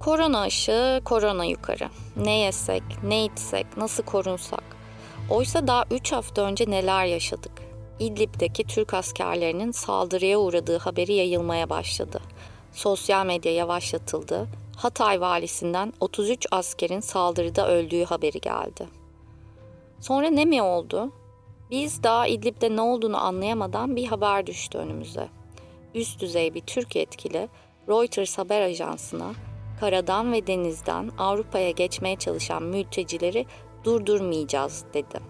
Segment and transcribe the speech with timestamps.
[0.00, 1.88] Korona aşı, korona yukarı.
[2.16, 4.64] Ne yesek, ne içsek, nasıl korunsak.
[5.30, 7.52] Oysa daha 3 hafta önce neler yaşadık.
[7.98, 12.20] İdlib'deki Türk askerlerinin saldırıya uğradığı haberi yayılmaya başladı.
[12.72, 14.46] Sosyal medya yavaşlatıldı.
[14.76, 18.88] Hatay valisinden 33 askerin saldırıda öldüğü haberi geldi.
[20.00, 21.12] Sonra ne mi oldu?
[21.70, 25.28] Biz daha İdlib'de ne olduğunu anlayamadan bir haber düştü önümüze.
[25.94, 27.48] Üst düzey bir Türk yetkili
[27.88, 29.32] Reuters haber ajansına
[29.80, 33.46] karadan ve denizden Avrupa'ya geçmeye çalışan mültecileri
[33.84, 35.20] durdurmayacağız dedi.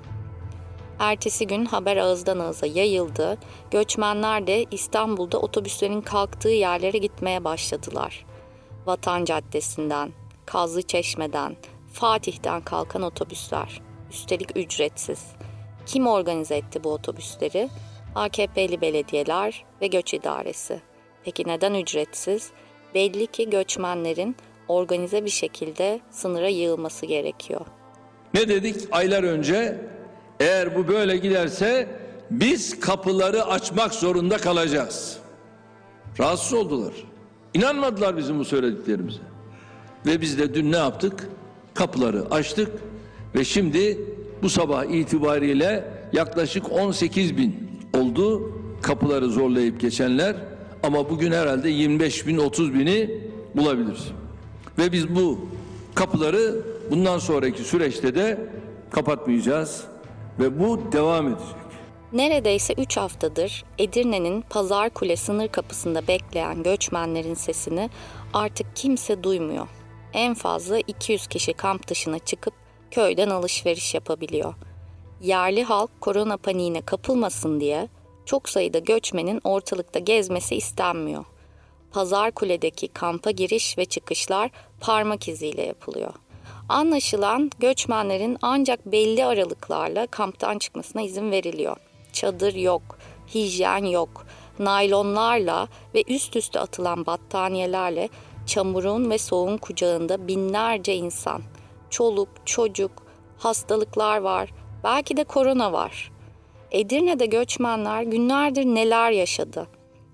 [0.99, 3.39] Ertesi gün haber ağızdan ağıza yayıldı.
[3.71, 8.27] Göçmenler de İstanbul'da otobüslerin kalktığı yerlere gitmeye başladılar.
[8.87, 10.13] Vatan Caddesi'nden,
[10.47, 11.57] Kazlı Çeşme'den,
[11.93, 13.81] Fatih'ten kalkan otobüsler.
[14.11, 15.27] Üstelik ücretsiz.
[15.87, 17.69] Kim organize etti bu otobüsleri?
[18.15, 20.81] AKP'li belediyeler ve göç idaresi.
[21.25, 22.53] Peki neden ücretsiz?
[22.95, 24.37] Belli ki göçmenlerin
[24.69, 27.61] organize bir şekilde sınıra yığılması gerekiyor.
[28.35, 29.79] Ne dedik aylar önce?
[30.41, 31.89] Eğer bu böyle giderse
[32.31, 35.19] biz kapıları açmak zorunda kalacağız.
[36.21, 36.93] Rahatsız oldular.
[37.55, 39.21] İnanmadılar bizim bu söylediklerimize.
[40.07, 41.29] Ve biz de dün ne yaptık?
[41.75, 42.71] Kapıları açtık
[43.35, 43.99] ve şimdi
[44.43, 50.37] bu sabah itibariyle yaklaşık 18 bin oldu kapıları zorlayıp geçenler
[50.83, 53.11] ama bugün herhalde 25 bin 30 bini
[53.55, 53.99] bulabilir.
[54.79, 55.39] Ve biz bu
[55.95, 56.57] kapıları
[56.91, 58.51] bundan sonraki süreçte de
[58.91, 59.85] kapatmayacağız
[60.39, 61.57] ve bu devam edecek.
[62.13, 67.91] Neredeyse 3 haftadır Edirne'nin Pazar Kule sınır kapısında bekleyen göçmenlerin sesini
[68.33, 69.69] artık kimse duymuyor.
[70.13, 72.55] En fazla 200 kişi kamp dışına çıkıp
[72.91, 74.55] köyden alışveriş yapabiliyor.
[75.23, 77.89] Yerli halk korona paniğine kapılmasın diye
[78.31, 81.25] çok sayıda göçmenin ortalıkta gezmesi istenmiyor.
[81.93, 84.51] Pazar Kule'deki kampa giriş ve çıkışlar
[84.81, 86.13] parmak iziyle yapılıyor.
[86.69, 91.77] Anlaşılan göçmenlerin ancak belli aralıklarla kamptan çıkmasına izin veriliyor.
[92.13, 92.83] Çadır yok,
[93.35, 94.27] hijyen yok,
[94.59, 98.09] naylonlarla ve üst üste atılan battaniyelerle
[98.47, 101.43] çamurun ve soğuğun kucağında binlerce insan,
[101.91, 102.93] çoluk, çocuk,
[103.39, 104.51] hastalıklar var,
[104.85, 106.11] belki de korona var.
[106.71, 109.67] Edirne'de göçmenler günlerdir neler yaşadı?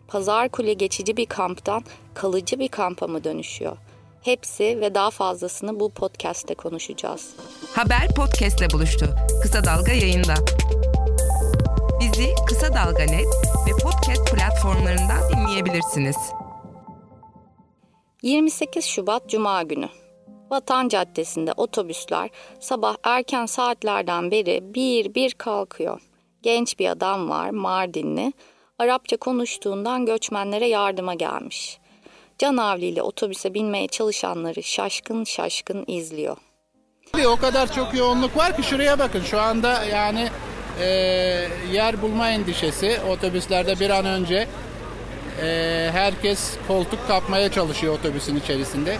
[0.09, 1.85] Pazar Kule geçici bir kamptan
[2.15, 3.77] kalıcı bir kampa mı dönüşüyor?
[4.23, 7.35] Hepsi ve daha fazlasını bu podcast'te konuşacağız.
[7.73, 9.07] Haber podcast'le buluştu.
[9.43, 10.35] Kısa Dalga yayında.
[12.01, 13.27] Bizi Kısa Dalga Net
[13.67, 16.17] ve podcast platformlarından dinleyebilirsiniz.
[18.23, 19.89] 28 Şubat Cuma günü.
[20.51, 22.31] Vatan Caddesi'nde otobüsler
[22.61, 26.01] sabah erken saatlerden beri bir bir kalkıyor.
[26.47, 28.33] Genç bir adam var Mardinli.
[28.79, 31.79] Arapça konuştuğundan göçmenlere yardıma gelmiş.
[32.39, 36.37] Canavli ile otobüse binmeye çalışanları şaşkın şaşkın izliyor.
[37.27, 40.29] O kadar çok yoğunluk var ki şuraya bakın şu anda yani
[40.81, 40.87] e,
[41.73, 44.49] yer bulma endişesi otobüslerde bir an önce
[45.43, 48.99] e, herkes koltuk kapmaya çalışıyor otobüsün içerisinde.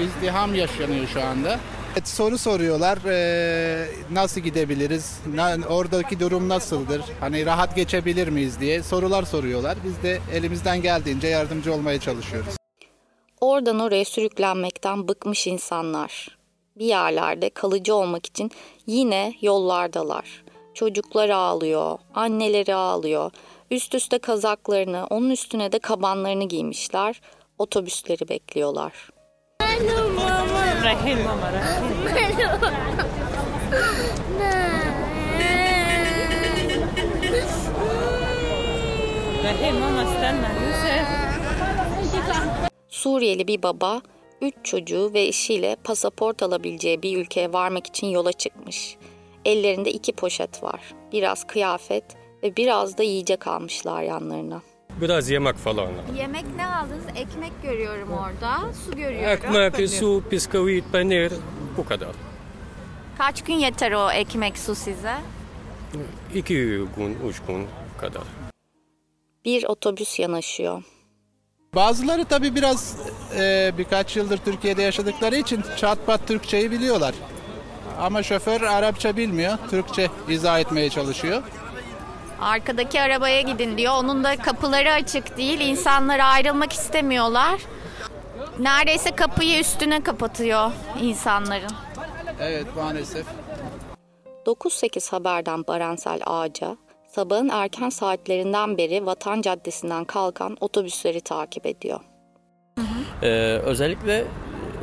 [0.00, 1.60] İzdiham yaşanıyor şu anda.
[1.96, 8.82] Evet, soru soruyorlar e, nasıl gidebiliriz, na, oradaki durum nasıldır, hani rahat geçebilir miyiz diye
[8.82, 9.76] sorular soruyorlar.
[9.84, 12.56] Biz de elimizden geldiğince yardımcı olmaya çalışıyoruz.
[13.40, 16.38] Oradan oraya sürüklenmekten bıkmış insanlar.
[16.78, 18.50] Bir yerlerde kalıcı olmak için
[18.86, 20.44] yine yollardalar.
[20.74, 23.30] Çocuklar ağlıyor, anneleri ağlıyor.
[23.70, 27.20] Üst üste kazaklarını, onun üstüne de kabanlarını giymişler.
[27.58, 28.92] Otobüsleri bekliyorlar.
[30.84, 32.48] Rahil mama rahil.
[39.44, 40.48] rahil mama istenme
[42.88, 44.02] Suriyeli bir baba
[44.40, 48.96] 3 çocuğu ve eşiyle pasaport alabileceği bir ülkeye varmak için yola çıkmış.
[49.44, 50.80] Ellerinde iki poşet var.
[51.12, 52.04] Biraz kıyafet
[52.42, 54.62] ve biraz da yiyecek almışlar yanlarına.
[55.00, 55.88] Biraz yemek falan.
[56.16, 57.04] Yemek ne aldınız?
[57.16, 58.72] Ekmek görüyorum orada.
[58.84, 59.28] Su görüyorum.
[59.28, 61.32] Ekmek, su, bisküvit, peynir
[61.76, 62.08] bu kadar.
[63.18, 65.14] Kaç gün yeter o ekmek su size?
[66.34, 66.54] İki
[66.96, 67.66] gün, üç gün
[68.00, 68.22] kadar.
[69.44, 70.82] Bir otobüs yanaşıyor.
[71.74, 72.96] Bazıları tabii biraz
[73.38, 77.14] e, birkaç yıldır Türkiye'de yaşadıkları için çatpat Türkçeyi biliyorlar.
[77.98, 79.58] Ama şoför Arapça bilmiyor.
[79.70, 81.42] Türkçe izah etmeye çalışıyor.
[82.40, 83.92] Arkadaki arabaya gidin diyor.
[83.94, 85.60] Onun da kapıları açık değil.
[85.60, 87.60] İnsanlar ayrılmak istemiyorlar.
[88.58, 90.70] Neredeyse kapıyı üstüne kapatıyor
[91.02, 91.72] insanların.
[92.40, 93.26] Evet maalesef.
[94.46, 96.76] 9-8 haberden Baransel Ağaca,
[97.08, 102.00] sabahın erken saatlerinden beri Vatan Caddesi'nden kalkan otobüsleri takip ediyor.
[103.22, 103.28] Ee,
[103.64, 104.24] özellikle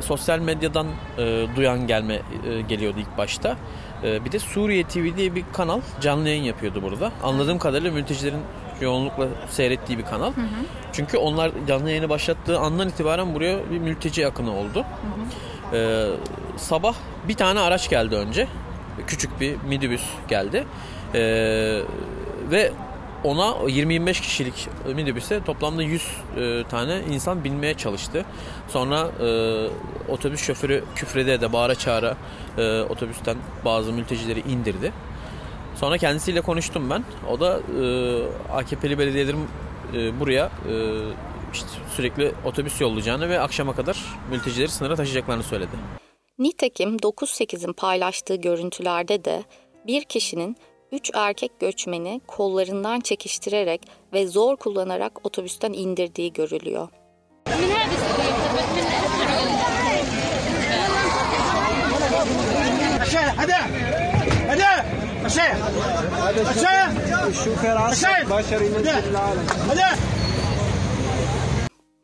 [0.00, 0.86] sosyal medyadan
[1.18, 3.56] e, duyan gelme e, geliyordu ilk başta.
[4.04, 7.12] E, bir de Suriye TV diye bir kanal canlı yayın yapıyordu burada.
[7.22, 8.40] Anladığım kadarıyla mültecilerin
[8.80, 10.32] yoğunlukla seyrettiği bir kanal.
[10.92, 14.84] Çünkü onlar canlı yayını başlattığı andan itibaren buraya bir mülteci akını oldu.
[15.72, 16.06] Ee,
[16.56, 16.94] sabah
[17.28, 18.48] bir tane araç geldi önce.
[19.06, 20.64] Küçük bir minibüs geldi.
[21.14, 21.80] Ee,
[22.50, 22.72] ve
[23.24, 26.02] ona 20-25 kişilik minibüse toplamda 100
[26.36, 28.24] e, tane insan binmeye çalıştı.
[28.68, 32.16] Sonra e, otobüs şoförü küfrede de bağıra çağıra
[32.58, 34.92] e, otobüsten bazı mültecileri indirdi.
[35.74, 37.04] Sonra kendisiyle konuştum ben.
[37.30, 39.48] O da e, AKP'li belediyelerin
[39.94, 40.74] e, buraya e,
[41.52, 45.70] işte sürekli otobüs yollayacağını ve akşama kadar mültecileri sınıra taşıyacaklarını söyledi.
[46.38, 49.44] Nitekim 9-8'in paylaştığı görüntülerde de
[49.86, 50.56] bir kişinin
[50.92, 56.88] 3 erkek göçmeni kollarından çekiştirerek ve zor kullanarak otobüsten indirdiği görülüyor.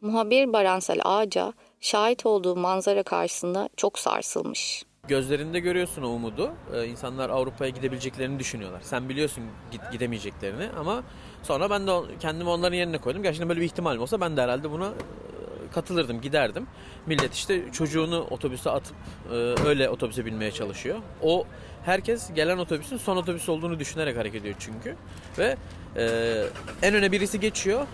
[0.00, 4.87] Muhabir Baransel Ağaca şahit olduğu manzara karşısında çok sarsılmış.
[5.08, 6.50] Gözlerinde görüyorsun o umudu.
[6.74, 8.80] Ee, insanlar Avrupa'ya gidebileceklerini düşünüyorlar.
[8.82, 11.02] Sen biliyorsun git, gidemeyeceklerini ama
[11.42, 13.22] sonra ben de kendimi onların yerine koydum.
[13.22, 14.92] Gerçekten böyle bir ihtimalim olsa ben de herhalde buna e,
[15.74, 16.66] katılırdım, giderdim.
[17.06, 18.96] Millet işte çocuğunu otobüse atıp
[19.32, 19.34] e,
[19.66, 20.98] öyle otobüse binmeye çalışıyor.
[21.22, 21.46] O
[21.84, 24.96] herkes gelen otobüsün son otobüs olduğunu düşünerek hareket ediyor çünkü.
[25.38, 25.56] Ve
[25.96, 26.44] e,
[26.82, 27.86] en öne birisi geçiyor.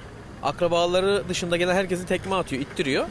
[0.42, 3.06] Akrabaları dışında gelen herkesi tekme atıyor, ittiriyor.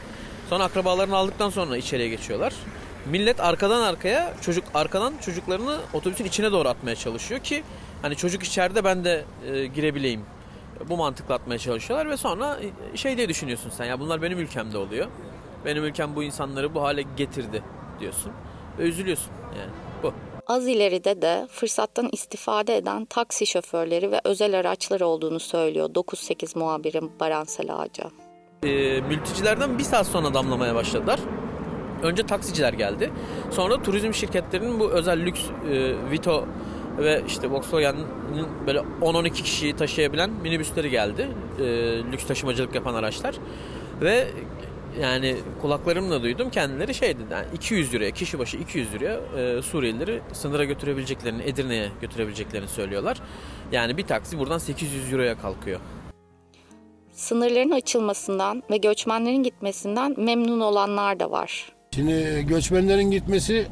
[0.50, 2.52] Sonra akrabalarını aldıktan sonra içeriye geçiyorlar.
[3.10, 7.62] Millet arkadan arkaya çocuk arkadan çocuklarını otobüsün içine doğru atmaya çalışıyor ki
[8.02, 10.20] hani çocuk içeride ben de e, girebileyim.
[10.88, 12.58] Bu mantıkla atmaya çalışıyorlar ve sonra
[12.92, 15.06] e, şey diye düşünüyorsun sen ya bunlar benim ülkemde oluyor.
[15.64, 17.62] Benim ülkem bu insanları bu hale getirdi
[18.00, 18.32] diyorsun
[18.78, 19.70] ve üzülüyorsun yani
[20.02, 20.12] bu.
[20.46, 27.12] Az ileride de fırsattan istifade eden taksi şoförleri ve özel araçlar olduğunu söylüyor 9-8 muhabirim
[27.20, 28.04] Baransel Ağaca.
[28.62, 31.20] e, mültecilerden bir saat sonra damlamaya başladılar.
[32.04, 33.10] Önce taksiciler geldi.
[33.50, 35.40] Sonra turizm şirketlerinin bu özel lüks
[35.70, 36.46] e, Vito
[36.98, 41.28] ve işte Volkswagen'in böyle 10-12 kişiyi taşıyabilen minibüsleri geldi.
[41.60, 41.64] E,
[42.12, 43.34] lüks taşımacılık yapan araçlar.
[44.00, 44.26] Ve
[45.00, 50.20] yani kulaklarımla duydum kendileri şey dedi yani 200 liraya kişi başı 200 liraya e, Suriyelileri
[50.32, 53.20] sınıra götürebileceklerini Edirne'ye götürebileceklerini söylüyorlar.
[53.72, 55.80] Yani bir taksi buradan 800 euroya kalkıyor.
[57.12, 61.73] Sınırların açılmasından ve göçmenlerin gitmesinden memnun olanlar da var.
[61.94, 63.66] Şimdi göçmenlerin gitmesi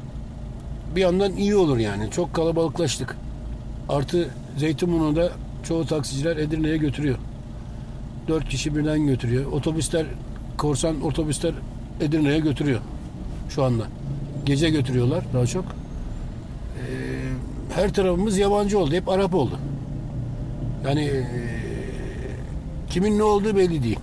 [0.95, 2.11] bir yandan iyi olur yani.
[2.11, 3.17] Çok kalabalıklaştık.
[3.89, 5.31] Artı Zeytinburnu'da
[5.63, 7.17] çoğu taksiciler Edirne'ye götürüyor.
[8.27, 9.51] Dört kişi birden götürüyor.
[9.51, 10.05] Otobüsler,
[10.57, 11.53] korsan otobüsler
[12.01, 12.79] Edirne'ye götürüyor
[13.49, 13.83] şu anda.
[14.45, 15.65] Gece götürüyorlar daha çok.
[15.65, 15.69] Ee,
[17.75, 18.95] her tarafımız yabancı oldu.
[18.95, 19.59] Hep Arap oldu.
[20.85, 21.25] Yani ee,
[22.89, 23.99] kimin ne olduğu belli değil.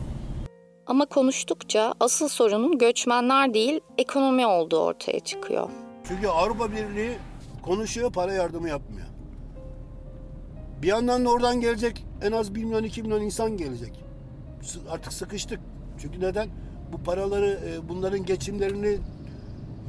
[0.90, 5.68] Ama konuştukça asıl sorunun göçmenler değil ekonomi olduğu ortaya çıkıyor.
[6.08, 7.18] Çünkü Avrupa Birliği
[7.62, 9.06] konuşuyor, para yardımı yapmıyor.
[10.82, 14.04] Bir yandan da oradan gelecek en az 1 milyon 2 milyon insan gelecek.
[14.90, 15.60] Artık sıkıştık.
[15.98, 16.48] Çünkü neden?
[16.92, 18.98] Bu paraları, e, bunların geçimlerini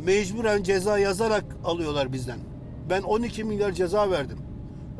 [0.06, 2.40] mecburen ceza yazarak alıyorlar bizden.
[2.90, 4.38] Ben 12 milyar ceza verdim.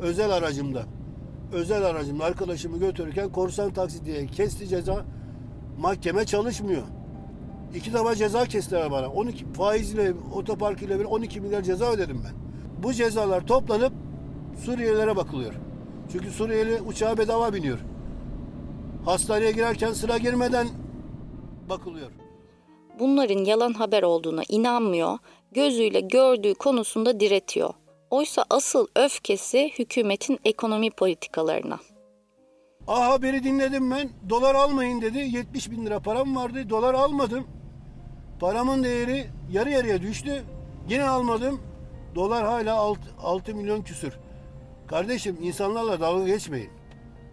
[0.00, 0.82] Özel aracımda.
[1.52, 5.04] Özel aracımda arkadaşımı götürürken korsan taksi diye kesti ceza.
[5.82, 6.82] Mahkeme çalışmıyor.
[7.74, 9.08] İki defa ceza kestiler bana.
[9.08, 12.34] 12 faizle, otopark ile bir 12 milyar ceza ödedim ben.
[12.82, 13.92] Bu cezalar toplanıp
[14.64, 15.54] Suriyelilere bakılıyor.
[16.12, 17.78] Çünkü Suriyeli uçağa bedava biniyor.
[19.04, 20.68] Hastaneye girerken sıra girmeden
[21.68, 22.10] bakılıyor.
[22.98, 25.18] Bunların yalan haber olduğuna inanmıyor,
[25.52, 27.74] gözüyle gördüğü konusunda diretiyor.
[28.10, 31.78] Oysa asıl öfkesi hükümetin ekonomi politikalarına.
[32.88, 34.10] Ah haberi dinledim ben.
[34.30, 35.18] Dolar almayın dedi.
[35.18, 36.70] 70 bin lira param vardı.
[36.70, 37.46] Dolar almadım.
[38.40, 40.44] Paramın değeri yarı yarıya düştü.
[40.88, 41.60] Yine almadım.
[42.14, 44.12] Dolar hala 6, 6 milyon küsür.
[44.86, 46.70] Kardeşim insanlarla dalga geçmeyin.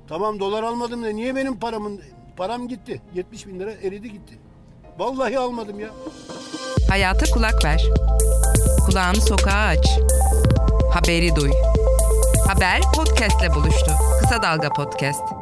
[0.08, 2.02] Tamam dolar almadım da niye benim paramın
[2.38, 3.02] param gitti?
[3.14, 4.40] 70 bin lira eridi gitti.
[5.00, 5.90] Vallahi almadım ya.
[6.90, 7.86] Hayata kulak ver.
[8.86, 10.00] Kulağını sokağa aç.
[10.94, 11.52] Haberi duy.
[12.48, 13.92] Haber podcastle buluştu.
[14.22, 15.39] Kısa Dalga Podcast.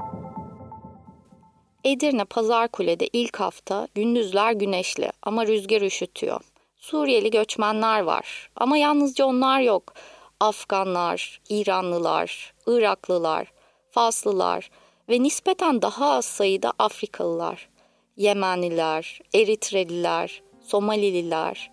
[1.87, 6.41] Edirne Pazarkule'de ilk hafta gündüzler güneşli ama rüzgar üşütüyor.
[6.77, 9.93] Suriyeli göçmenler var ama yalnızca onlar yok.
[10.39, 13.51] Afganlar, İranlılar, Iraklılar,
[13.91, 14.69] Faslılar
[15.09, 17.69] ve nispeten daha az sayıda Afrikalılar.
[18.17, 21.71] Yemenliler, Eritreliler, Somalililer.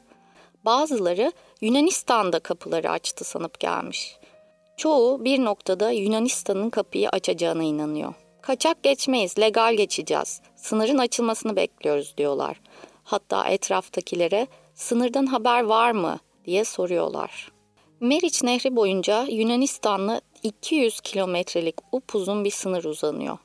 [0.64, 4.16] Bazıları Yunanistan'da kapıları açtı sanıp gelmiş.
[4.76, 8.14] Çoğu bir noktada Yunanistan'ın kapıyı açacağına inanıyor.
[8.46, 10.40] Kaçak geçmeyiz, legal geçeceğiz.
[10.56, 12.60] Sınırın açılmasını bekliyoruz diyorlar.
[13.04, 17.52] Hatta etraftakilere sınırdan haber var mı diye soruyorlar.
[18.00, 23.38] Meriç Nehri boyunca Yunanistan'la 200 kilometrelik upuzun bir sınır uzanıyor.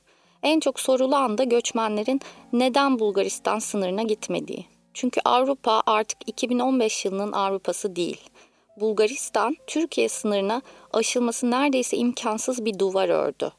[0.44, 2.22] En çok sorulan da göçmenlerin
[2.54, 4.66] neden Bulgaristan sınırına gitmediği.
[4.94, 8.30] Çünkü Avrupa artık 2015 yılının Avrupası değil.
[8.80, 10.62] Bulgaristan Türkiye sınırına
[10.94, 13.52] aşılması neredeyse imkansız bir duvar ördü.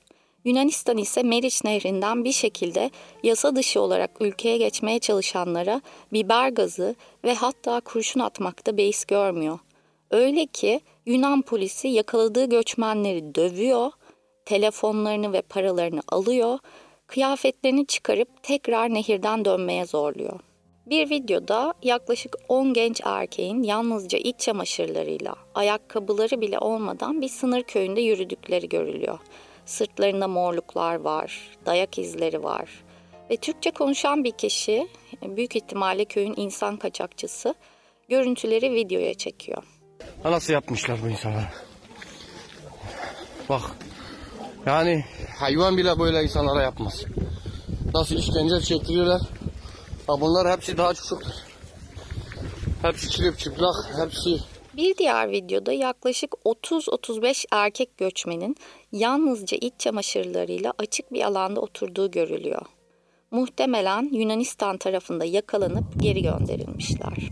[0.44, 2.90] Yunanistan ise Meriç Nehri'nden bir şekilde
[3.22, 5.80] yasa dışı olarak ülkeye geçmeye çalışanlara
[6.12, 6.94] biber gazı
[7.24, 9.58] ve hatta kurşun atmakta beis görmüyor.
[10.10, 13.90] Öyle ki Yunan polisi yakaladığı göçmenleri dövüyor,
[14.44, 16.58] telefonlarını ve paralarını alıyor,
[17.06, 20.40] kıyafetlerini çıkarıp tekrar nehirden dönmeye zorluyor.
[20.86, 28.00] Bir videoda yaklaşık 10 genç erkeğin yalnızca iç çamaşırlarıyla, ayakkabıları bile olmadan bir sınır köyünde
[28.00, 29.18] yürüdükleri görülüyor.
[29.70, 32.84] Sırtlarında morluklar var, dayak izleri var.
[33.30, 34.88] Ve Türkçe konuşan bir kişi,
[35.22, 37.54] büyük ihtimalle köyün insan kaçakçısı,
[38.08, 39.62] görüntüleri videoya çekiyor.
[40.24, 41.52] Nasıl yapmışlar bu insanlar?
[43.48, 43.62] Bak.
[44.66, 45.04] Yani
[45.38, 47.04] hayvan bile böyle insanlara yapmaz.
[47.94, 49.20] Nasıl işkence çektiriyorlar.
[50.06, 51.34] Ha bunlar hepsi daha çocuklar.
[52.82, 53.74] Hepsi çırıp çıplak,
[54.04, 54.38] hepsi
[54.76, 58.56] Bir diğer videoda yaklaşık 30-35 erkek göçmenin
[58.92, 62.62] yalnızca iç çamaşırlarıyla açık bir alanda oturduğu görülüyor.
[63.30, 67.30] Muhtemelen Yunanistan tarafında yakalanıp geri gönderilmişler.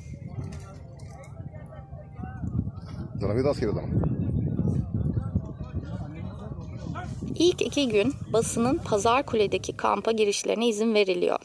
[7.38, 11.38] İlk iki gün basının Pazar Kule'deki kampa girişlerine izin veriliyor.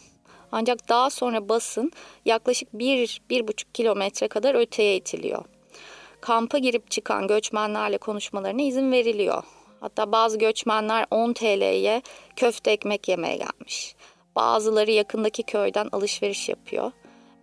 [0.51, 1.91] Ancak daha sonra basın
[2.25, 5.45] yaklaşık 1-1,5 kilometre kadar öteye itiliyor.
[6.23, 9.43] Kampa girip çıkan göçmenlerle konuşmalarına izin veriliyor.
[9.79, 12.01] Hatta bazı göçmenler 10 TL'ye
[12.35, 13.95] köfte ekmek yemeye gelmiş.
[14.35, 16.91] Bazıları yakındaki köyden alışveriş yapıyor.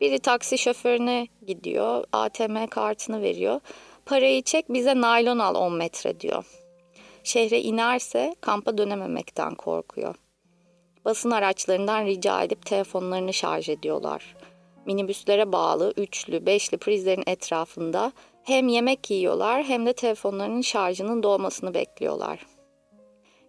[0.01, 3.61] Biri taksi şoförüne gidiyor, ATM kartını veriyor.
[4.07, 6.45] Parayı çek bize naylon al 10 metre diyor.
[7.25, 10.15] Şehre inerse kampa dönememekten korkuyor.
[11.05, 14.37] Basın araçlarından rica edip telefonlarını şarj ediyorlar.
[14.87, 18.13] Minibüslere bağlı üçlü, beşli prizlerin etrafında
[18.51, 22.47] hem yemek yiyorlar hem de telefonlarının şarjının dolmasını bekliyorlar.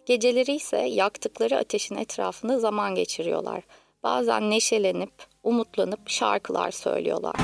[0.06, 3.62] Geceleri ise yaktıkları ateşin etrafında zaman geçiriyorlar.
[4.02, 7.34] Bazen neşelenip, umutlanıp şarkılar söylüyorlar.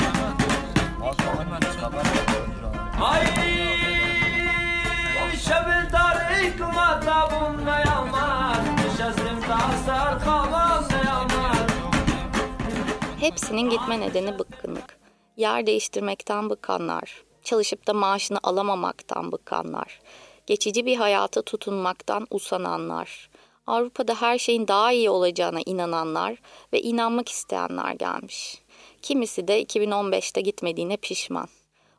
[13.20, 14.98] Hepsinin gitme nedeni bıkkınlık.
[15.36, 20.00] Yer değiştirmekten bıkanlar, çalışıp da maaşını alamamaktan bıkanlar,
[20.46, 23.30] geçici bir hayata tutunmaktan usananlar,
[23.66, 26.38] Avrupa'da her şeyin daha iyi olacağına inananlar
[26.72, 28.62] ve inanmak isteyenler gelmiş.
[29.02, 31.48] Kimisi de 2015'te gitmediğine pişman.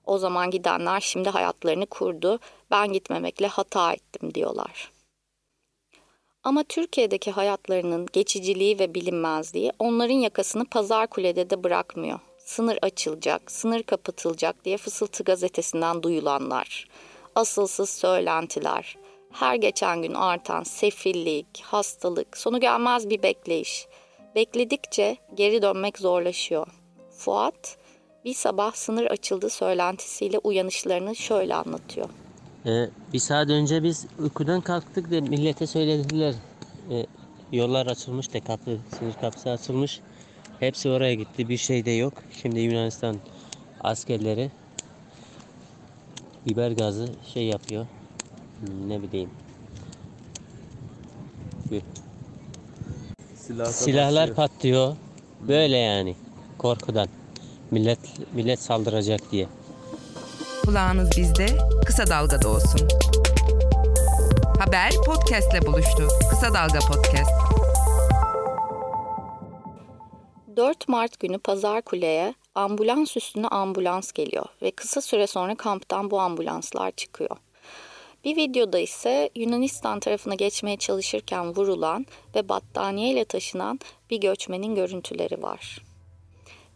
[0.06, 2.40] O zaman gidenler şimdi hayatlarını kurdu,
[2.72, 4.92] ben gitmemekle hata ettim diyorlar.
[6.44, 12.20] Ama Türkiye'deki hayatlarının geçiciliği ve bilinmezliği onların yakasını pazar kulede de bırakmıyor.
[12.50, 16.88] Sınır açılacak, sınır kapatılacak diye Fısıltı gazetesinden duyulanlar.
[17.36, 18.98] Asılsız söylentiler,
[19.32, 23.88] her geçen gün artan sefillik, hastalık, sonu gelmez bir bekleyiş.
[24.36, 26.68] Bekledikçe geri dönmek zorlaşıyor.
[27.18, 27.78] Fuat
[28.26, 32.10] bir sabah sınır açıldı söylentisiyle uyanışlarını şöyle anlatıyor.
[32.66, 36.36] Ee, bir saat önce biz uykudan kalktık da millete söylediler.
[36.92, 37.06] Ee,
[37.52, 40.02] yollar açılmış da kapı, sınır kapısı açılmış.
[40.60, 41.50] Hepsi oraya gitti.
[41.50, 42.14] Bir şey de yok.
[42.42, 43.18] Şimdi Yunanistan
[43.84, 44.52] askerleri
[46.48, 47.86] biber gazı şey yapıyor.
[48.60, 49.30] Hmm, ne bileyim.
[51.72, 51.82] Bir-
[53.72, 54.96] Silahlar patlıyor.
[55.48, 56.16] Böyle yani.
[56.58, 57.08] Korkudan.
[57.72, 58.00] Millet
[58.34, 59.48] millet saldıracak diye.
[60.66, 61.46] Kulağınız bizde,
[61.86, 62.88] Kısa Dalga'da olsun.
[64.60, 66.08] Haber podcastle buluştu.
[66.30, 67.32] Kısa Dalga Podcast.
[70.60, 76.20] 4 Mart günü Pazar Kule'ye ambulans üstüne ambulans geliyor ve kısa süre sonra kamptan bu
[76.20, 77.38] ambulanslar çıkıyor.
[78.26, 85.86] Bir videoda ise Yunanistan tarafına geçmeye çalışırken vurulan ve battaniyeyle taşınan bir göçmenin görüntüleri var.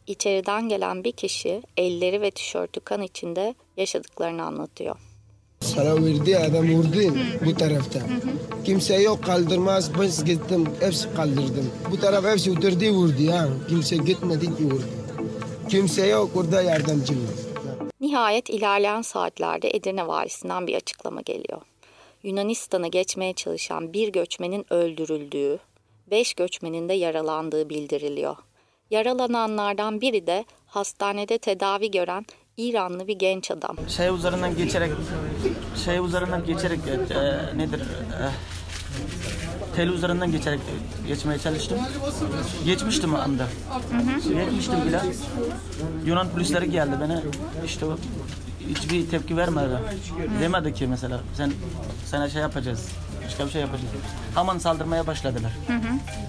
[0.08, 4.96] İçeriden gelen bir kişi elleri ve tişörtü kan içinde yaşadıklarını anlatıyor.
[5.64, 8.00] Sana verdi adam vurdu bu tarafta.
[8.66, 9.92] Kimse yok kaldırmaz.
[10.02, 11.72] Biz gittim hepsi kaldırdım.
[11.92, 13.48] Bu taraf hepsi oturdu vurdu ya.
[13.70, 14.86] Kimse gitmedi ki vurdu.
[15.70, 17.18] Kimse yok orada yardımcım.
[18.02, 21.62] Nihayet ilerleyen saatlerde Edirne valisinden bir açıklama geliyor.
[22.24, 25.60] Yunanistan'a geçmeye çalışan bir göçmenin öldürüldüğü,
[26.12, 28.36] beş göçmenin de yaralandığı bildiriliyor.
[28.92, 32.26] Yaralananlardan biri de hastanede tedavi gören
[32.58, 33.78] İranlı bir genç adam.
[33.90, 34.92] Şey üzerinden geçerek
[35.86, 37.80] şey üzerinden geçerek e, nedir?
[37.80, 38.30] E,
[39.76, 40.60] tel üzerinden geçerek
[41.08, 41.78] geçmeye çalıştım.
[42.66, 43.48] Geçmiştim anda.
[44.34, 45.02] Geçmiştim bile.
[46.06, 47.22] Yunan polisleri geldi bana
[47.66, 47.86] işte
[48.70, 49.78] hiçbir tepki vermedi.
[50.42, 51.52] Demedi ki mesela sen
[52.06, 52.88] sana şey yapacağız.
[53.26, 53.92] Başka bir şey yapacağız.
[54.36, 55.52] Hemen saldırmaya başladılar.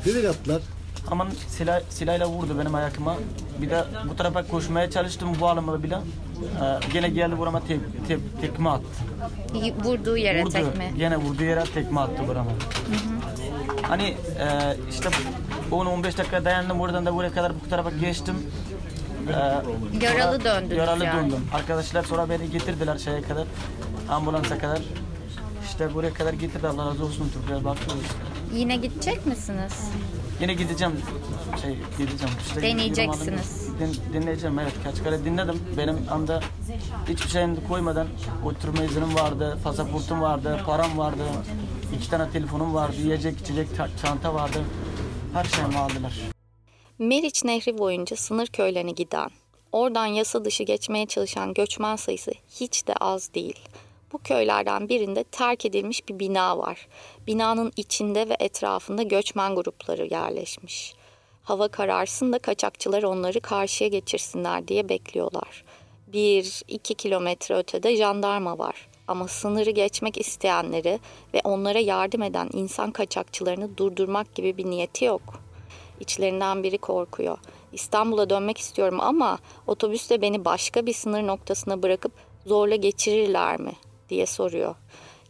[0.04, 0.62] Direkt attılar.
[1.08, 3.14] Hemen silah, silahla vurdu benim ayakıma.
[3.62, 5.94] Bir de bu tarafa koşmaya çalıştım bu alımı bile.
[6.62, 8.84] Ee, gene geldi burama tek, tek, tekme attı.
[9.84, 10.50] Vurduğu yere Vurdu.
[10.52, 10.90] tekme.
[10.98, 12.50] Gene vurduğu yere tekme attı burama.
[13.82, 14.04] Hani
[14.38, 15.08] e, işte
[15.70, 18.34] 10-15 dakika dayandım buradan da buraya kadar bu tarafa geçtim.
[19.28, 19.32] Ee,
[20.06, 21.22] Yaralı döndünüz Yaralı yani.
[21.22, 21.46] döndüm.
[21.54, 23.44] Arkadaşlar sonra beni getirdiler şeye kadar.
[24.08, 24.78] Ambulansa kadar.
[25.74, 28.02] İşte buraya kadar getirdi Allah razı olsun Türkler bakıyoruz.
[28.54, 29.72] Yine gidecek misiniz?
[30.40, 31.00] Yine gideceğim.
[31.62, 32.34] Şey gideceğim.
[32.46, 33.68] İşte Deneyeceksiniz.
[33.80, 34.72] Din, dinleyeceğim evet.
[34.84, 35.62] Kaç kere dinledim.
[35.76, 36.40] Benim anda
[37.08, 38.06] hiçbir şeyini koymadan
[38.44, 41.22] oturma iznim vardı, pasaportum vardı, param vardı,
[41.96, 44.58] iki tane telefonum vardı, yiyecek içecek ta- çanta vardı.
[45.32, 46.20] Her şeyimi aldılar.
[46.98, 49.30] Meriç Nehri boyunca sınır köylerine giden,
[49.72, 53.58] oradan yasa dışı geçmeye çalışan göçmen sayısı hiç de az değil.
[54.14, 56.88] Bu köylerden birinde terk edilmiş bir bina var.
[57.26, 60.94] Binanın içinde ve etrafında göçmen grupları yerleşmiş.
[61.42, 65.64] Hava kararsın da kaçakçılar onları karşıya geçirsinler diye bekliyorlar.
[66.06, 68.88] Bir, iki kilometre ötede jandarma var.
[69.08, 70.98] Ama sınırı geçmek isteyenleri
[71.34, 75.22] ve onlara yardım eden insan kaçakçılarını durdurmak gibi bir niyeti yok.
[76.00, 77.38] İçlerinden biri korkuyor.
[77.72, 82.12] İstanbul'a dönmek istiyorum ama otobüste beni başka bir sınır noktasına bırakıp
[82.46, 83.72] zorla geçirirler mi
[84.08, 84.74] diye soruyor.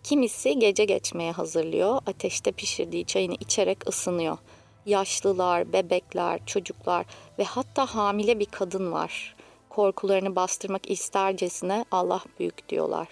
[0.03, 2.01] Kimisi gece geçmeye hazırlıyor.
[2.07, 4.39] Ateşte pişirdiği çayını içerek ısınıyor.
[4.87, 7.07] Yaşlılar, bebekler, çocuklar
[7.39, 9.37] ve hatta hamile bir kadın var.
[9.69, 13.09] Korkularını bastırmak istercesine Allah büyük diyorlar.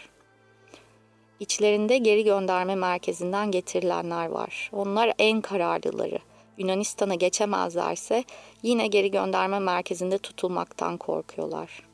[1.41, 4.71] İçlerinde geri gönderme merkezinden getirilenler var.
[4.73, 6.19] Onlar en kararlıları.
[6.59, 8.25] Yunanistan'a geçemezlerse
[8.63, 11.92] yine geri gönderme merkezinde tutulmaktan korkuyorlar.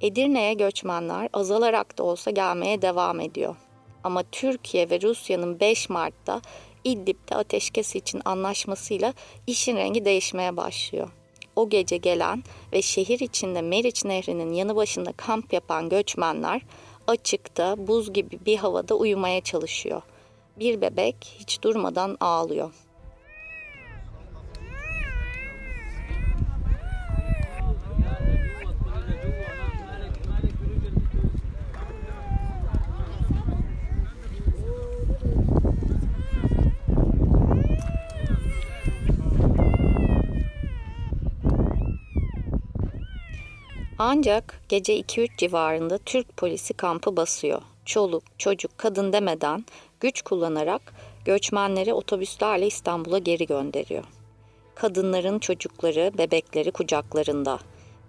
[0.00, 3.56] Edirne'ye göçmenler azalarak da olsa gelmeye devam ediyor.
[4.04, 6.42] Ama Türkiye ve Rusya'nın 5 Mart'ta
[6.84, 9.14] İdlib'de ateşkes için anlaşmasıyla
[9.46, 11.10] işin rengi değişmeye başlıyor.
[11.56, 16.62] O gece gelen ve şehir içinde Meriç Nehri'nin yanı başında kamp yapan göçmenler
[17.06, 20.02] açıkta, buz gibi bir havada uyumaya çalışıyor.
[20.58, 22.70] Bir bebek hiç durmadan ağlıyor.
[44.02, 47.62] Ancak gece 2-3 civarında Türk polisi kampı basıyor.
[47.84, 49.64] Çoluk, çocuk, kadın demeden
[50.00, 54.04] güç kullanarak göçmenleri otobüslerle İstanbul'a geri gönderiyor.
[54.74, 57.58] Kadınların çocukları, bebekleri kucaklarında.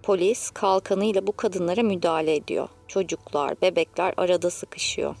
[0.02, 2.68] Polis kalkanıyla bu kadınlara müdahale ediyor.
[2.88, 5.16] Çocuklar, bebekler arada sıkışıyor.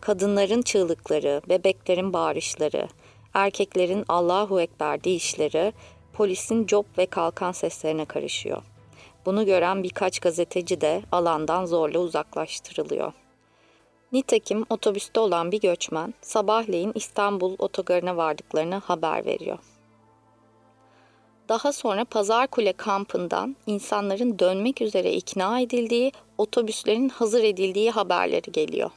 [0.00, 2.88] Kadınların çığlıkları, bebeklerin bağırışları,
[3.34, 5.72] erkeklerin Allahu Ekber deyişleri
[6.12, 8.62] polisin cop ve kalkan seslerine karışıyor.
[9.26, 13.12] Bunu gören birkaç gazeteci de alandan zorla uzaklaştırılıyor.
[14.12, 19.58] Nitekim otobüste olan bir göçmen sabahleyin İstanbul otogarına vardıklarını haber veriyor.
[21.48, 28.90] Daha sonra Pazarkule kampından insanların dönmek üzere ikna edildiği, otobüslerin hazır edildiği haberleri geliyor.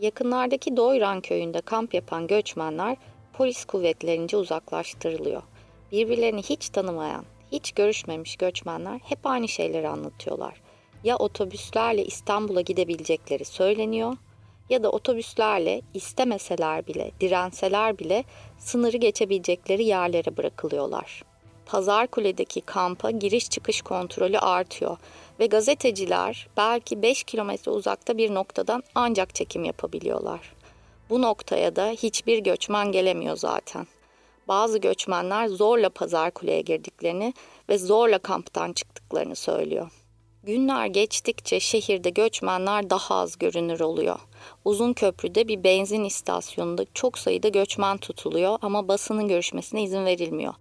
[0.00, 2.96] Yakınlardaki Doyran köyünde kamp yapan göçmenler
[3.32, 5.42] polis kuvvetlerince uzaklaştırılıyor.
[5.92, 7.24] Birbirlerini hiç tanımayan,
[7.54, 10.60] hiç görüşmemiş göçmenler hep aynı şeyleri anlatıyorlar.
[11.04, 14.16] Ya otobüslerle İstanbul'a gidebilecekleri söyleniyor
[14.70, 18.24] ya da otobüslerle istemeseler bile, direnseler bile
[18.58, 21.22] sınırı geçebilecekleri yerlere bırakılıyorlar.
[21.66, 24.96] Pazarkule'deki kampa giriş çıkış kontrolü artıyor
[25.40, 30.52] ve gazeteciler belki 5 kilometre uzakta bir noktadan ancak çekim yapabiliyorlar.
[31.10, 33.86] Bu noktaya da hiçbir göçmen gelemiyor zaten.
[34.48, 37.34] Bazı göçmenler zorla Pazarkule'ye girdiklerini
[37.68, 39.90] ve zorla kamptan çıktıklarını söylüyor.
[40.42, 44.18] Günler geçtikçe şehirde göçmenler daha az görünür oluyor.
[44.64, 50.54] Uzun köprüde bir benzin istasyonunda çok sayıda göçmen tutuluyor ama basının görüşmesine izin verilmiyor.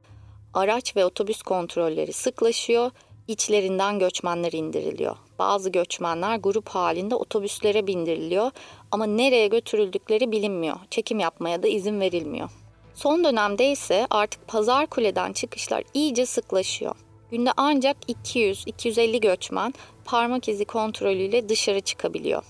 [0.54, 2.92] Araç ve otobüs kontrolleri sıklaşıyor,
[3.28, 5.16] içlerinden göçmenler indiriliyor.
[5.40, 8.52] Bazı göçmenler grup halinde otobüslere bindiriliyor
[8.92, 10.76] ama nereye götürüldükleri bilinmiyor.
[10.90, 12.50] Çekim yapmaya da izin verilmiyor.
[12.96, 16.96] Son dönemde ise artık Pazar Kule'den çıkışlar iyice sıklaşıyor.
[17.32, 19.74] Günde ancak 200-250 göçmen
[20.06, 22.44] parmak izi kontrolüyle dışarı çıkabiliyor.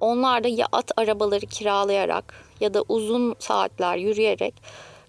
[0.00, 4.54] Onlar da ya at arabaları kiralayarak ya da uzun saatler yürüyerek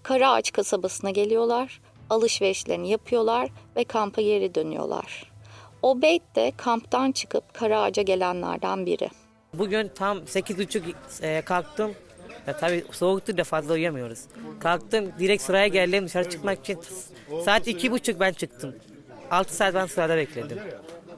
[0.02, 5.32] Karaağaç kasabasına geliyorlar, alışverişlerini yapıyorlar ve kampa geri dönüyorlar.
[5.82, 9.08] Obeyd de kamptan çıkıp Karaağaç'a gelenlerden biri.
[9.54, 11.94] Bugün tam 8.30 e, kalktım.
[12.46, 14.20] Ya tabii soğuktu da fazla uyuyamıyoruz.
[14.60, 16.78] Kalktım direkt sıraya geldim dışarı çıkmak için.
[17.44, 18.74] Saat iki buçuk ben çıktım.
[19.30, 20.58] 6 saat ben sırada bekledim.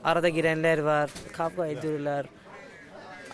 [0.05, 2.27] Arada girenler var, kavga ediyorlar.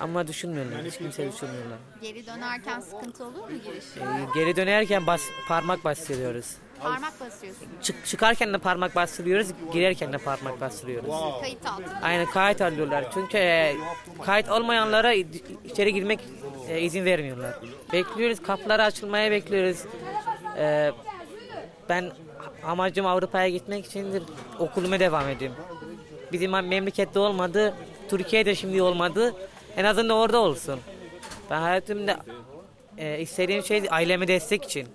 [0.01, 1.79] Ama düşünmüyorlar, hiç kimse düşünmüyorlar.
[2.03, 3.85] Geri dönerken sıkıntı olur mu giriş?
[3.96, 4.01] Ee,
[4.35, 6.57] geri dönerken bas, parmak bastırıyoruz.
[6.83, 7.66] Parmak basıyorsun.
[7.83, 11.40] Çık, çıkarken de parmak bastırıyoruz, girerken de parmak bastırıyoruz.
[11.40, 11.98] Kayıt altında.
[12.03, 13.05] Aynen kayıt alıyorlar.
[13.14, 13.77] Çünkü e,
[14.27, 15.12] kayıt olmayanlara
[15.64, 16.20] içeri girmek
[16.68, 17.54] e, izin vermiyorlar.
[17.92, 19.85] Bekliyoruz, kapıları açılmaya bekliyoruz.
[20.59, 20.92] E,
[21.88, 22.11] ben
[22.64, 24.22] amacım Avrupa'ya gitmek içindir.
[24.59, 25.57] Okuluma devam ediyorum.
[26.33, 27.74] Bizim memlekette olmadı,
[28.09, 29.35] Türkiye'de şimdi olmadı.
[29.76, 30.81] En azından orada olsun.
[31.50, 32.18] Ben hayatımda
[32.98, 34.88] e, istediğim şey aileme destek için.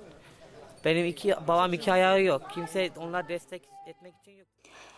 [0.86, 2.42] Benim iki babam iki ayağı yok.
[2.54, 4.48] Kimse onlar destek etmek için yok.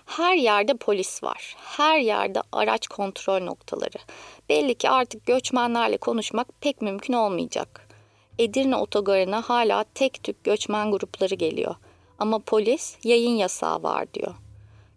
[0.06, 1.56] Her yerde polis var.
[1.60, 3.98] Her yerde araç kontrol noktaları.
[4.50, 7.88] Belli ki artık göçmenlerle konuşmak pek mümkün olmayacak.
[8.40, 11.76] Edirne otogarına hala tek tük göçmen grupları geliyor.
[12.20, 14.36] Ama polis yayın yasağı var diyor.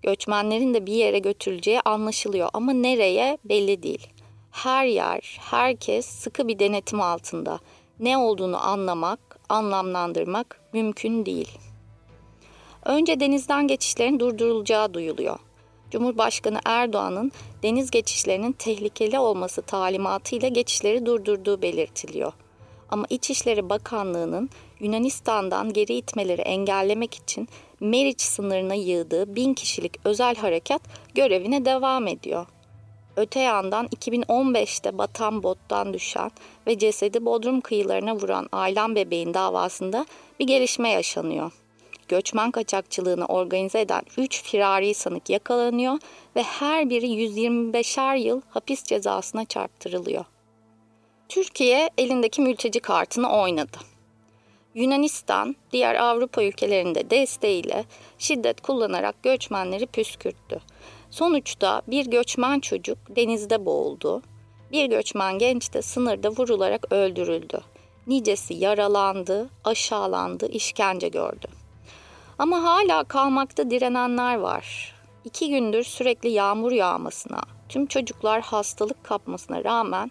[0.02, 4.06] Göçmenlerin de bir yere götürüleceği anlaşılıyor ama nereye belli değil.
[4.50, 7.58] Her yer, herkes sıkı bir denetim altında.
[8.00, 11.58] Ne olduğunu anlamak, anlamlandırmak mümkün değil.
[12.88, 15.38] Önce denizden geçişlerin durdurulacağı duyuluyor.
[15.90, 22.32] Cumhurbaşkanı Erdoğan'ın deniz geçişlerinin tehlikeli olması talimatıyla geçişleri durdurduğu belirtiliyor.
[22.90, 27.48] Ama İçişleri Bakanlığı'nın Yunanistan'dan geri itmeleri engellemek için
[27.80, 30.82] Meriç sınırına yığdığı bin kişilik özel harekat
[31.14, 32.46] görevine devam ediyor.
[33.16, 36.30] Öte yandan 2015'te batan bottan düşen
[36.66, 40.06] ve cesedi Bodrum kıyılarına vuran Aylan bebeğin davasında
[40.40, 41.52] bir gelişme yaşanıyor.
[42.08, 45.98] Göçmen kaçakçılığını organize eden 3 firari sanık yakalanıyor
[46.36, 50.24] ve her biri 125'er yıl hapis cezasına çarptırılıyor.
[51.28, 53.78] Türkiye elindeki mülteci kartını oynadı.
[54.74, 57.84] Yunanistan diğer Avrupa ülkelerinde desteğiyle
[58.18, 60.60] şiddet kullanarak göçmenleri püskürttü.
[61.10, 64.22] Sonuçta bir göçmen çocuk denizde boğuldu.
[64.72, 67.60] Bir göçmen genç de sınırda vurularak öldürüldü.
[68.06, 71.57] Nicesi yaralandı, aşağılandı, işkence gördü.
[72.38, 74.94] Ama hala kalmakta direnenler var.
[75.24, 80.10] İki gündür sürekli yağmur yağmasına, tüm çocuklar hastalık kapmasına rağmen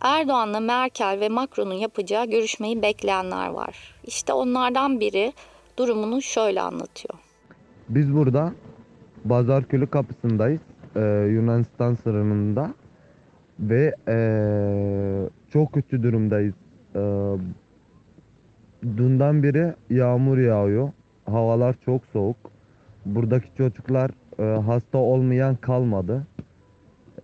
[0.00, 3.94] Erdoğan'la Merkel ve Macron'un yapacağı görüşmeyi bekleyenler var.
[4.04, 5.32] İşte onlardan biri
[5.76, 7.14] durumunu şöyle anlatıyor.
[7.88, 8.52] Biz burada
[9.24, 10.60] Bazarkölü kapısındayız.
[10.96, 12.74] Ee, Yunanistan sınırında.
[13.60, 16.54] Ve ee, çok kötü durumdayız.
[16.96, 17.00] Ee,
[18.82, 20.90] dünden beri yağmur yağıyor.
[21.30, 22.36] Havalar çok soğuk.
[23.06, 26.26] Buradaki çocuklar e, hasta olmayan kalmadı.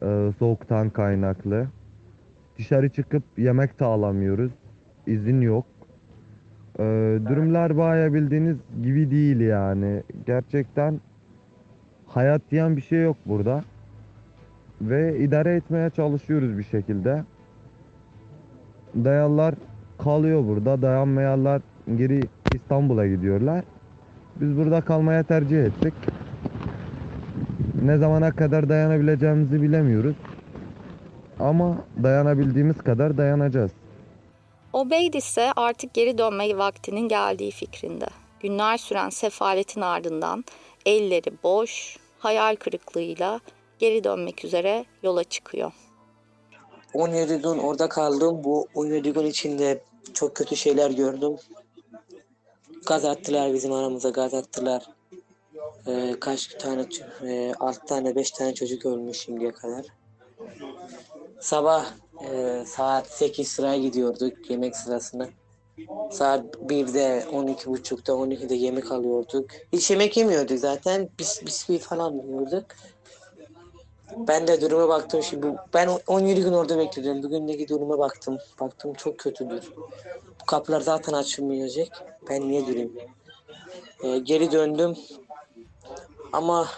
[0.02, 1.66] E, soğuktan kaynaklı.
[2.58, 4.52] Dışarı çıkıp yemek de alamıyoruz.
[5.06, 5.66] İzin yok.
[6.78, 6.82] E,
[7.28, 10.02] durumlar baya bildiğiniz gibi değil yani.
[10.26, 11.00] Gerçekten
[12.06, 13.64] hayat diyen bir şey yok burada.
[14.80, 17.24] Ve idare etmeye çalışıyoruz bir şekilde.
[19.04, 19.54] Dayanlar
[19.98, 20.82] kalıyor burada.
[20.82, 21.62] Dayanmayanlar
[21.96, 22.20] geri
[22.54, 23.64] İstanbul'a gidiyorlar.
[24.36, 25.94] Biz burada kalmaya tercih ettik.
[27.82, 30.16] Ne zamana kadar dayanabileceğimizi bilemiyoruz.
[31.40, 33.70] Ama dayanabildiğimiz kadar dayanacağız.
[34.72, 38.06] Obeyd ise artık geri dönme vaktinin geldiği fikrinde.
[38.40, 40.44] Günler süren sefaletin ardından
[40.86, 43.40] elleri boş, hayal kırıklığıyla
[43.78, 45.72] geri dönmek üzere yola çıkıyor.
[46.94, 48.44] 17 gün orada kaldım.
[48.44, 49.82] Bu 17 gün içinde
[50.14, 51.36] çok kötü şeyler gördüm.
[52.86, 54.86] Gaz attılar bizim aramıza gaz attılar.
[55.86, 56.86] Ee, kaç tane,
[57.26, 59.86] e, 6 tane 5 tane çocuk ölmüş şimdiye kadar.
[61.40, 61.86] Sabah
[62.30, 65.28] e, saat 8 sıraya gidiyorduk yemek sırasına.
[66.12, 69.50] Saat 1'de, 12.30'da, 12'de yemek alıyorduk.
[69.72, 71.08] Hiç yemek yemiyorduk zaten.
[71.18, 72.64] Bis, bisküvi falan yiyorduk.
[74.16, 75.46] Ben de duruma baktım şimdi.
[75.74, 77.22] Ben 17 gün orada bekledim.
[77.22, 78.38] Bugündeki duruma baktım.
[78.60, 79.72] Baktım çok kötüdür.
[80.40, 81.88] Bu kapılar zaten açılmayacak.
[82.30, 82.92] Ben niye durayım?
[84.04, 84.96] Ee, geri döndüm.
[86.32, 86.68] Ama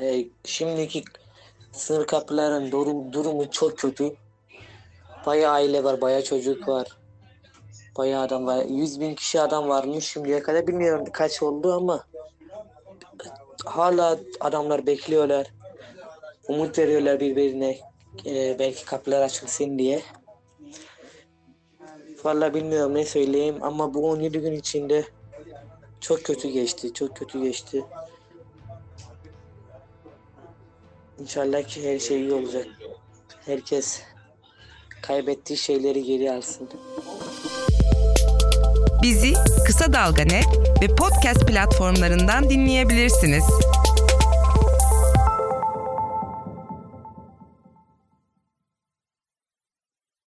[0.00, 1.04] e, şimdiki
[1.72, 4.14] sınır kapıların durum, durumu çok kötü.
[5.26, 6.88] Bayağı aile var, bayağı çocuk var.
[7.98, 8.64] Bayağı adam var.
[8.64, 10.66] 100 bin kişi adam varmış şimdiye kadar.
[10.66, 12.04] Bilmiyorum kaç oldu ama
[13.64, 15.46] hala adamlar bekliyorlar.
[16.48, 17.78] Umut veriyorlar birbirine.
[18.26, 20.02] Ee, belki kapılar açılsın diye.
[22.24, 25.04] Vallahi bilmiyorum ne söyleyeyim ama bu 17 gün içinde
[26.00, 26.94] çok kötü geçti.
[26.94, 27.84] Çok kötü geçti.
[31.20, 32.66] İnşallah ki her şey iyi olacak.
[33.46, 34.02] Herkes
[35.02, 36.68] kaybettiği şeyleri geri alsın.
[39.02, 39.32] Bizi
[39.66, 40.46] Kısa Dalga Net
[40.82, 43.44] ve podcast platformlarından dinleyebilirsiniz.